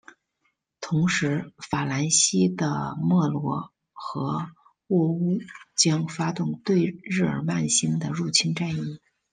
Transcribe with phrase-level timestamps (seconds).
[0.79, 4.47] 同时法兰西的莫罗和
[4.87, 8.99] 喔戌将发动对日耳曼新的入侵战役。